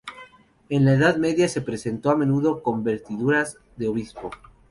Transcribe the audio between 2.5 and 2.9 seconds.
con